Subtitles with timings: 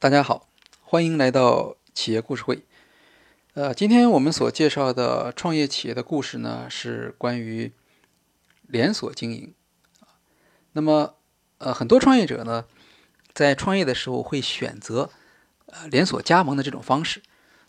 [0.00, 0.48] 大家好，
[0.80, 2.64] 欢迎来到企业故事会。
[3.52, 7.70] 呃，今天我们所介绍的创业企业的故事呢，是关于
[8.62, 9.52] 连锁经营。
[10.72, 11.16] 那么，
[11.58, 12.64] 呃，很多创业者呢，
[13.34, 15.10] 在创业的时候会选择
[15.66, 17.22] 呃连锁加盟的这种方式。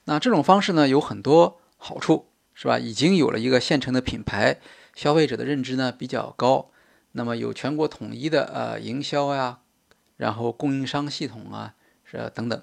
[0.06, 2.80] 那这种方式呢，有很多好处，是吧？
[2.80, 4.62] 已经有了一个现成的品牌，
[4.96, 6.72] 消费者的认知呢比较高。
[7.12, 9.60] 那么有全国统一的呃营销呀，
[10.16, 11.76] 然后供应商系统啊。
[12.12, 12.62] 这等等，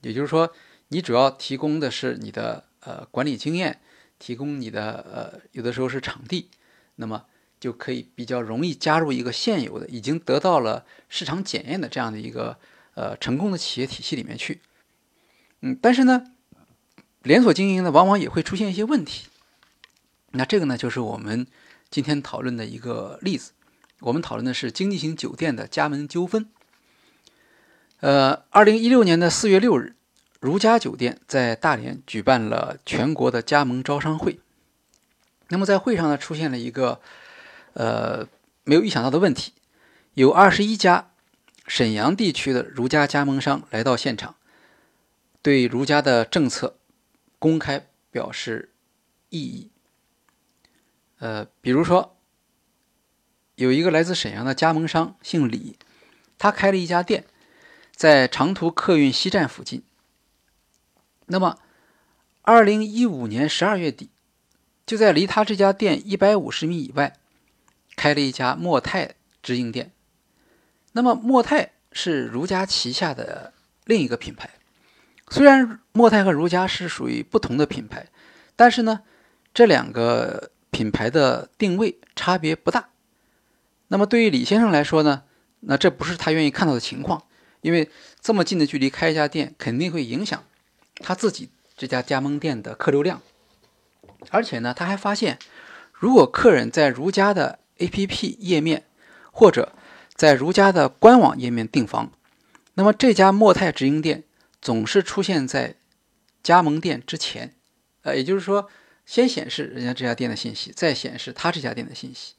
[0.00, 0.50] 也就是说，
[0.88, 3.78] 你主要提供的是你的呃管理经验，
[4.18, 6.48] 提供你的呃有的时候是场地，
[6.94, 7.26] 那么
[7.60, 12.58] 就可以比较容易加入一个现有的已经得到了市场检验的这样的一个
[12.94, 14.62] 呃成功的企业体系里面去。
[15.60, 16.32] 嗯，但是呢，
[17.22, 19.26] 连锁经营呢往往也会出现一些问题。
[20.30, 21.46] 那这个呢就是我们
[21.90, 23.52] 今天讨论的一个例子，
[24.00, 26.48] 我们讨论的是经济型酒店的加盟纠纷。
[28.00, 29.96] 呃，二零一六年的四月六日，
[30.38, 34.38] 如家酒店在大连举办了全国的加盟招商会。
[35.48, 37.00] 那么在会上呢，出现了一个
[37.72, 38.28] 呃
[38.64, 39.54] 没有预想到的问题，
[40.12, 41.10] 有二十一家
[41.66, 44.34] 沈阳地区的如家加盟商来到现场，
[45.40, 46.76] 对如家的政策
[47.38, 48.72] 公开表示
[49.30, 49.70] 异议。
[51.18, 52.18] 呃，比如说，
[53.54, 55.78] 有一个来自沈阳的加盟商姓李，
[56.36, 57.24] 他开了一家店。
[57.96, 59.82] 在长途客运西站附近。
[61.24, 61.58] 那么，
[62.42, 64.10] 二零一五年十二月底，
[64.84, 67.16] 就在离他这家店一百五十米以外，
[67.96, 69.92] 开了一家莫泰直营店。
[70.92, 73.54] 那么，莫泰是如家旗下的
[73.86, 74.50] 另一个品牌。
[75.30, 78.06] 虽然莫泰和如家是属于不同的品牌，
[78.54, 79.00] 但是呢，
[79.54, 82.90] 这两个品牌的定位差别不大。
[83.88, 85.24] 那么，对于李先生来说呢，
[85.60, 87.25] 那这不是他愿意看到的情况。
[87.66, 90.44] 因为这么近的距离开一家店，肯定会影响
[91.00, 93.20] 他自己这家加盟店的客流量。
[94.30, 95.40] 而且呢，他还发现，
[95.92, 98.84] 如果客人在如家的 APP 页面
[99.32, 99.72] 或者
[100.14, 102.12] 在如家的官网页面订房，
[102.74, 104.22] 那么这家莫泰直营店
[104.62, 105.74] 总是出现在
[106.44, 107.56] 加盟店之前。
[108.02, 108.70] 呃，也就是说，
[109.04, 112.34] 先显示人家这家店的信息，再显示他这家店的信息。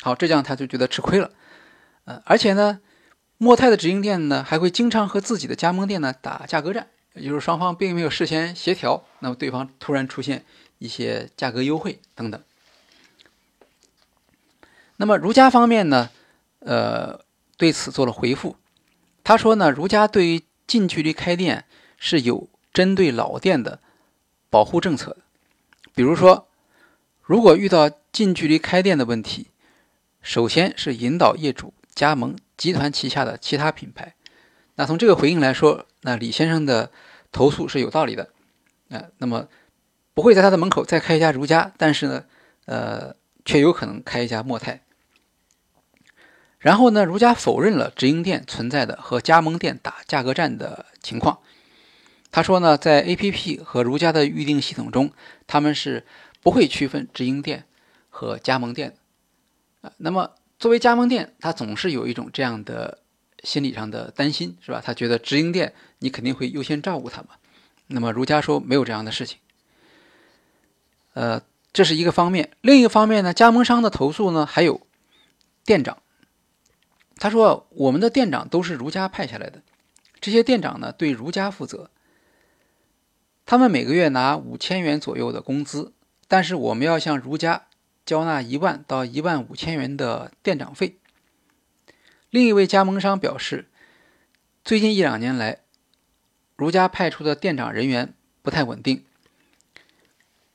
[0.00, 1.30] 好，这样他就觉得吃亏了。
[2.06, 2.80] 呃，而且呢。
[3.44, 10.46] 莫泰的直营店呢，还会经常和自己的加盟店呢打价格战，也就是双方并没有事先协调，那么对方突然出现
[10.78, 12.42] 一些价格优惠等等。
[14.96, 16.08] 那么如家方面呢，
[16.60, 17.20] 呃，
[17.58, 18.56] 对此做了回复，
[19.22, 21.66] 他说呢，如家对于近距离开店
[21.98, 23.78] 是有针对老店的
[24.48, 25.18] 保护政策的，
[25.94, 26.48] 比如说，
[27.20, 29.48] 如果遇到近距离开店的问题，
[30.22, 32.34] 首先是引导业主加盟。
[32.56, 34.14] 集团旗下的其他品牌，
[34.76, 36.90] 那从这个回应来说，那李先生的
[37.32, 38.30] 投诉是有道理的，
[38.90, 39.48] 啊，那么
[40.14, 42.24] 不会在他的门口再开一家如家，但是呢，
[42.66, 44.82] 呃，却有可能开一家莫泰。
[46.58, 51.40] 然后呢，如家否认了直营店存在的和加盟店打价格战的情况。
[52.30, 55.12] 他说呢，在 APP 和如家的预订系统中，
[55.46, 56.06] 他们是
[56.40, 57.66] 不会区分直营店
[58.08, 58.96] 和加盟店
[59.82, 60.30] 的，啊，那么。
[60.58, 63.00] 作为加盟店，他总是有一种这样的
[63.42, 64.80] 心理上的担心，是吧？
[64.82, 67.30] 他觉得直营店你肯定会优先照顾他嘛。
[67.88, 69.38] 那么如家说没有这样的事情。
[71.12, 71.42] 呃，
[71.72, 72.50] 这是一个方面。
[72.60, 74.86] 另一方面呢，加盟商的投诉呢，还有
[75.64, 75.98] 店长。
[77.16, 79.62] 他说我们的店长都是如家派下来的，
[80.20, 81.90] 这些店长呢对如家负责，
[83.44, 85.92] 他们每个月拿五千元左右的工资，
[86.26, 87.66] 但是我们要向如家。
[88.04, 90.96] 交纳一万到一万五千元的店长费。
[92.30, 93.68] 另一位加盟商表示，
[94.64, 95.60] 最近一两年来，
[96.56, 99.04] 如家派出的店长人员不太稳定，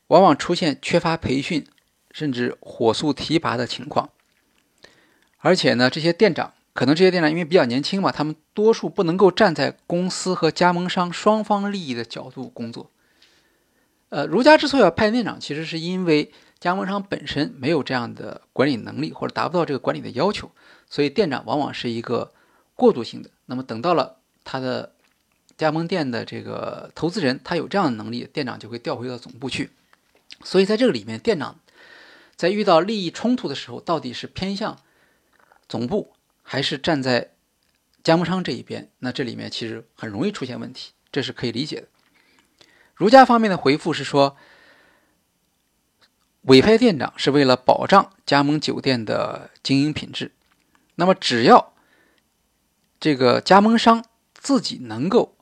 [0.08, 1.66] 往往出现缺乏培训，
[2.12, 4.10] 甚至火速提拔的情况。
[5.38, 12.92] 而且呢，这些店长可能这些店长因为比较年轻嘛，他们多数不能够站在公司和加盟商双方利益的角度工作。
[14.10, 16.32] 呃，如家之所以要派店长，其实是因为。
[16.60, 20.52] 加盟商本身没有这样的管理能力，或者达不到这个管理的要求，
[20.90, 22.34] 所以店长往往是一个
[22.76, 23.30] 过渡性的。
[23.46, 24.94] 那么等到了他的
[25.58, 29.70] 加盟店的这个投资人，他有这样的能力，店长就会调回到总部去。
[30.44, 31.58] 所以在这个里面，店长
[32.36, 34.78] 在遇到利益冲突的时候，到底是偏向
[35.70, 36.12] 总部
[36.44, 37.32] 还是站在
[38.04, 38.90] 加盟商这一边？
[39.00, 41.88] 那这里面其实很容易出现问题，这是可以理解的。
[42.96, 44.36] 如家方面的回复是说。
[46.44, 50.32] 委派店长是为了保障加盟酒店的经营品质。
[50.96, 51.74] 那么，只要
[53.00, 54.04] 这个加盟商
[54.34, 55.38] 自己能够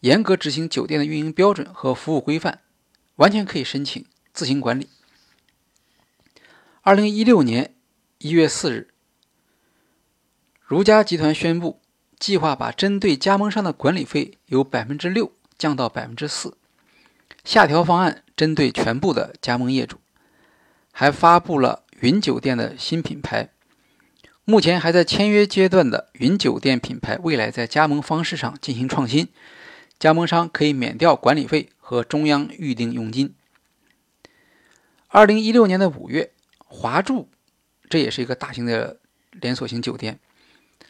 [0.00, 2.60] 严格执行酒店的运营标准和服务规范，
[3.16, 4.88] 完全可以申请自行管理。
[6.82, 7.74] 二零一六年
[8.18, 8.88] 一月四日，
[10.60, 11.80] 如家集团宣布，
[12.18, 16.58] 计划把针对加盟商的管理费由百分之六降到百分之四，
[17.44, 19.98] 下调方案针对全部的加盟业主，
[20.94, 23.50] 还发布了云酒店的新品牌。
[24.44, 29.28] 目前还在签约阶段的云酒店品牌，未来在加盟方式上进行创新，
[29.98, 33.34] 加盟商可以免掉管理费和中央预订佣金。
[35.08, 36.30] 二零一六年的五月。
[36.76, 37.28] 华住，
[37.88, 38.98] 这也是一个大型的
[39.30, 40.18] 连锁型酒店，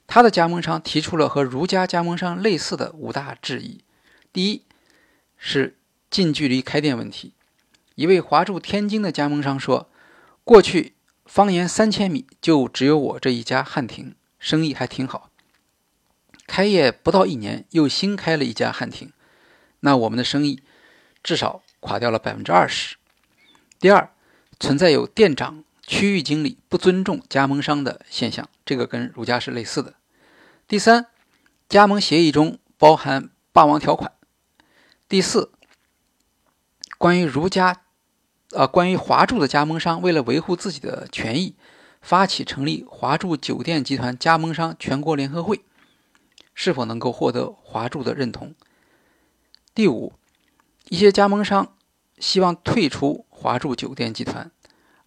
[0.06, 3.84] 它的加盟商提出了和如家加盟商类似的五大质疑。
[4.32, 4.62] 第一
[5.36, 5.76] 是
[6.08, 7.34] 近距离开店问题。
[7.96, 9.90] 一位华住天津的加盟商说
[10.44, 10.94] ：“过去
[11.24, 15.30] 方圆三千米就只有我这一家汉庭，生意还挺好。
[16.46, 19.12] 开业不到一年，又新开了一家汉庭，
[19.80, 20.62] 那我们的生意
[21.22, 22.96] 至少垮掉了百分之二十。”
[23.80, 24.10] 第二，
[24.60, 25.64] 存在有店长。
[25.86, 29.96] 区域经理不尊重加盟商的现象，这个跟儒家是类似的。
[30.66, 31.08] 第三，
[31.68, 34.12] 加盟协议中包含霸王条款。
[35.10, 35.52] 第四，
[36.96, 37.82] 关于儒家，
[38.54, 41.54] 呃，关于华住的加盟商为了维护自己的权益，
[42.00, 45.62] 发起成立华住酒店集团加盟商全国联合会，
[46.54, 48.54] 是否能够获得华住的认同？
[49.74, 50.12] 第五，
[50.88, 51.74] 一些加盟商
[52.18, 54.50] 希望退出华住酒店集团。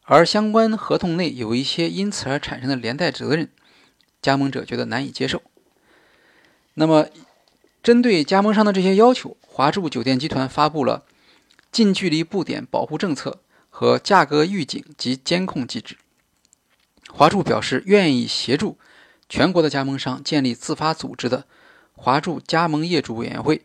[0.10, 3.50] 而相关合同内有一些因此而产生的连带责任，
[4.22, 5.42] 加盟者觉得难以接受。
[6.76, 7.08] 那么，
[7.84, 11.04] 针对加盟商的这些要求，华住酒店集团发布了
[11.78, 13.40] 近距离布点保护政策
[13.70, 15.96] 和价格预警及监控机制。
[17.12, 18.80] 华住表示愿意协助
[19.30, 21.46] 全国的加盟商建立自发组织的
[21.94, 23.62] 华住加盟业主委员会，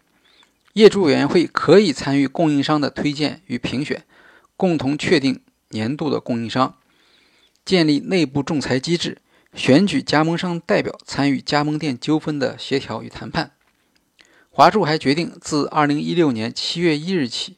[0.75, 4.05] 业主委员会可以参与供应商的推荐与评选，
[4.59, 5.41] 共同确定。
[5.71, 6.77] 年度的供应商
[7.65, 9.23] 建立内部仲裁机制，
[9.55, 13.53] 选举加盟商代表参与加盟店纠纷的协调与谈判。
[14.51, 17.57] 华住还决定自二零一六年七月一日起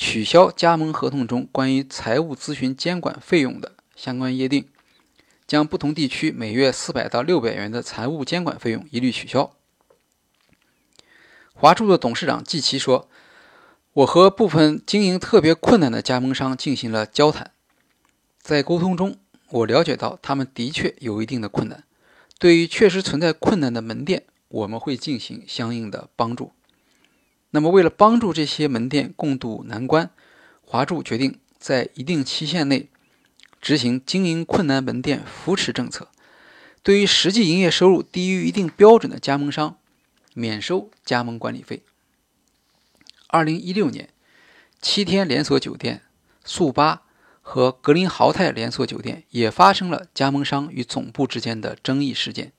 [0.00, 4.66] 取消加盟合同中关于财务咨询监管费用的相关约定，
[5.46, 9.54] 将不同地区每月四百到六百元的财务监管费用一律取消。
[11.52, 13.08] 华住的董事长季琦说。
[13.92, 17.50] 我和部分经营特别困难的加盟商进行了交谈，
[18.40, 19.16] 在沟通中，
[19.48, 21.82] 我了解到他们的确有一定的困难。
[22.38, 26.52] 对于确实存在困难的门店，我们会进行相应的帮助。
[27.50, 30.10] 那么，为了帮助这些门店共度难关，
[30.62, 32.88] 华住决定在一定期限内
[33.60, 36.08] 执行经营困难门店扶持政策。
[36.82, 39.76] 对于实际营业收入低于一定标准的加盟商，
[40.32, 41.82] 免收加盟管理费。
[43.26, 44.08] 二零一六年，
[44.80, 46.02] 七天连锁酒店
[46.44, 47.02] 速八
[47.42, 52.52] 和格林豪泰连锁酒店也发生了加盟商与总部之间的争议事件。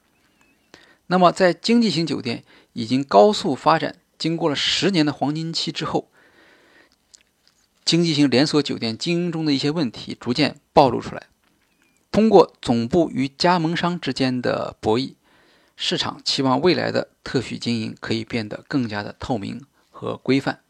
[1.08, 6.12] 那么，在经济型酒店已经高速发展，经过了十年的黄金期之后，
[7.84, 11.24] 经济型连锁酒店经营中的一些问题逐渐暴露出来。
[12.12, 15.16] 通过总部与加盟商之间的博弈，
[15.76, 19.66] 市场期望未来的特许经营可以变得更加的透明。
[20.02, 20.62] 和规范。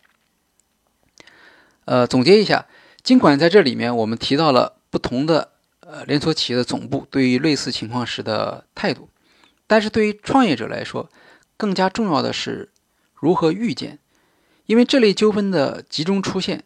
[1.86, 2.68] 呃，总结一下，
[3.02, 9.08] 尽管在这里面我们提到了不同的呃连锁企业的总部对于类似情况时的态度，
[9.68, 11.10] 但是对于创业者来说，
[11.56, 12.71] 更加重要的是
[13.22, 14.00] 如何预见，
[14.66, 16.64] 因为这类纠纷的集中出现，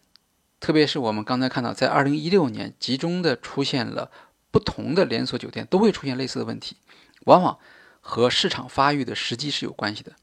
[0.61, 4.09] 特别是我们刚才看到，在二零一六年集中的出现了
[4.51, 6.77] 不同的连锁酒店都会出现类似的问题，
[7.25, 7.59] 往往
[7.99, 10.13] 和市场发育的时机是有关系的。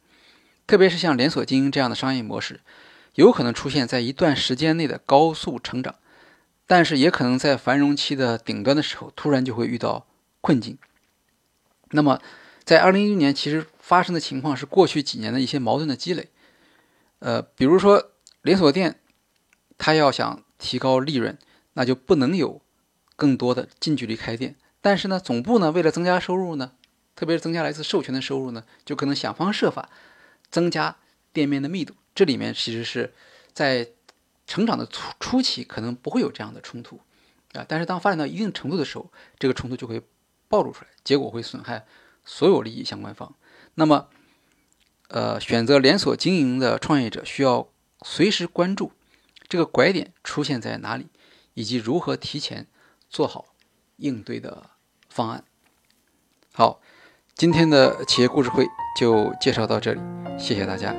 [0.66, 2.60] 特别是像连锁经营这样的商业模式，
[3.16, 5.96] 有可能出现在一段时间内的高速成长，
[6.66, 10.06] 但是也可能在繁荣期的顶端的时候，突然就会遇到
[10.40, 10.78] 困境。
[11.90, 12.22] 那么，
[12.64, 16.30] 在二零一六年，其实发生的情况是过去几年的一些矛盾的积累。
[17.18, 19.00] 呃，比如说连锁店，
[19.76, 21.36] 它要想提高利润，
[21.74, 22.62] 那就不能有
[23.16, 24.54] 更多的近距离开店。
[24.80, 26.72] 但是呢，总部呢，为了增加收入呢，
[27.16, 29.90] 特别是增加来自授权的收入呢，就可能想方设法。
[30.50, 30.98] 增加
[31.32, 33.14] 店面的密度，这里面其实是
[33.54, 33.88] 在
[34.46, 37.00] 成长的初初期可能不会有这样的冲突
[37.54, 40.02] 啊，但是当发展到一定程度的时候，这个冲突就会
[40.48, 41.86] 暴露出来，结果会损害
[42.26, 43.34] 所有利益相关方。
[43.74, 44.08] 那么，
[45.08, 47.68] 呃，选择连锁经营的创业者需要
[48.02, 48.92] 随时关注
[49.48, 51.08] 这个拐点出现在哪里，
[51.54, 52.66] 以及如何提前
[53.08, 53.46] 做好
[53.96, 54.70] 应对的
[55.08, 55.44] 方案。
[56.52, 56.80] 好。
[57.34, 58.66] 今天的企业故事会
[59.00, 60.00] 就介绍到这里，
[60.38, 60.94] 谢谢大家。